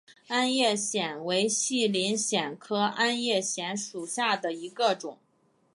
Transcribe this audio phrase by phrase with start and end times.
[0.29, 5.19] 鞍叶藓为细鳞藓科鞍叶藓属下的一个种。